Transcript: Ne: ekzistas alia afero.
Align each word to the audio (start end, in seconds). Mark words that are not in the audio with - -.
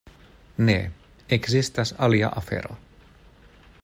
Ne: 0.69 0.77
ekzistas 1.37 1.93
alia 2.07 2.31
afero. 2.43 2.79